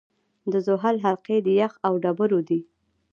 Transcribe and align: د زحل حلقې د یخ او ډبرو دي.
د 0.51 0.53
زحل 0.67 0.97
حلقې 1.05 1.37
د 1.43 1.47
یخ 1.59 1.73
او 1.87 1.93
ډبرو 2.03 2.39
دي. 2.49 2.59